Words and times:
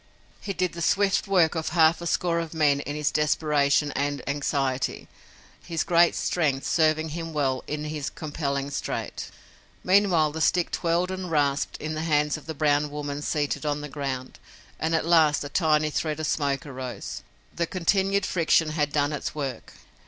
He 0.39 0.51
did 0.51 0.73
the 0.73 0.81
swift 0.81 1.27
work 1.27 1.53
of 1.53 1.69
half 1.69 2.01
a 2.01 2.07
score 2.07 2.39
of 2.39 2.55
men 2.55 2.79
in 2.79 2.95
his 2.95 3.11
desperation 3.11 3.91
and 3.91 4.27
anxiety, 4.27 5.07
his 5.63 5.83
great 5.83 6.15
strength 6.15 6.65
serving 6.65 7.09
him 7.09 7.33
well 7.33 7.63
in 7.67 7.83
his 7.83 8.09
compelling 8.09 8.71
strait. 8.71 9.29
Meanwhile 9.83 10.31
the 10.31 10.41
stick 10.41 10.71
twirled 10.71 11.11
and 11.11 11.29
rasped 11.29 11.77
in 11.77 11.93
the 11.93 12.01
hands 12.01 12.35
of 12.35 12.47
the 12.47 12.55
brown 12.55 12.89
woman 12.89 13.21
seated 13.21 13.63
on 13.63 13.81
the 13.81 13.89
ground, 13.89 14.39
and 14.79 14.95
at 14.95 15.05
last 15.05 15.43
a 15.43 15.49
tiny 15.49 15.91
thread 15.91 16.19
of 16.19 16.25
smoke 16.25 16.65
arose. 16.65 17.21
The 17.55 17.67
continued 17.67 18.25
friction 18.25 18.69
had 18.71 18.91
done 18.91 19.13
its 19.13 19.35
work. 19.35 19.73